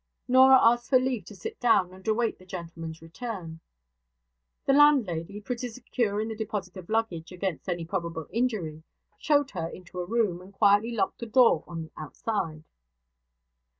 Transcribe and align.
Norah 0.27 0.57
asked 0.63 0.89
for 0.89 0.97
leave 0.97 1.25
to 1.25 1.35
sit 1.35 1.59
down, 1.59 1.93
and 1.93 2.07
await 2.07 2.39
the 2.39 2.43
gentleman's 2.47 3.03
return. 3.03 3.59
The 4.65 4.73
landlady 4.73 5.39
pretty 5.41 5.67
secure 5.67 6.19
in 6.19 6.27
the 6.29 6.35
deposit 6.35 6.75
of 6.77 6.89
luggage 6.89 7.31
against 7.31 7.69
any 7.69 7.85
probable 7.85 8.25
injury 8.33 8.81
showed 9.19 9.51
her 9.51 9.67
into 9.67 9.99
a 9.99 10.05
room, 10.07 10.41
and 10.41 10.51
quietly 10.53 10.95
locked 10.95 11.19
the 11.19 11.27
door 11.27 11.63
on 11.67 11.83
the 11.83 11.91
outside. 11.95 12.63